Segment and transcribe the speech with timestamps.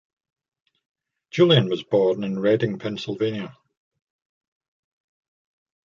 [1.29, 3.55] Julian was born in Reading, Pennsylvania.